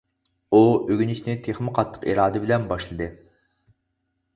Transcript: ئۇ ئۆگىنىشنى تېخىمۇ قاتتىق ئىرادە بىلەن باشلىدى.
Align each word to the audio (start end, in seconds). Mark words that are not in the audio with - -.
ئۇ 0.53 0.61
ئۆگىنىشنى 0.93 1.37
تېخىمۇ 1.49 1.75
قاتتىق 1.77 2.09
ئىرادە 2.11 2.45
بىلەن 2.47 2.69
باشلىدى. 2.75 3.15